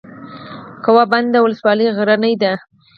کوه 0.83 1.03
بند 1.11 1.33
ولسوالۍ 1.41 1.87
غرنۍ 1.97 2.33
ده؟ 2.41 2.53